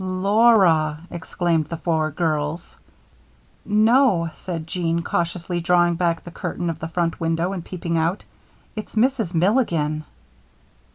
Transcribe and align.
"Laura!" 0.03 0.99
exclaimed 1.11 1.65
the 1.67 1.77
four 1.77 2.09
girls. 2.09 2.75
"No," 3.63 4.31
said 4.33 4.65
Jean, 4.65 5.03
cautiously 5.03 5.59
drawing 5.61 5.93
back 5.93 6.23
the 6.23 6.31
curtain 6.31 6.71
of 6.71 6.79
the 6.79 6.87
front 6.87 7.19
window 7.19 7.51
and 7.53 7.63
peeping 7.63 7.99
out. 7.99 8.25
"It's 8.75 8.95
Mrs. 8.95 9.35
Milligan!" 9.35 10.03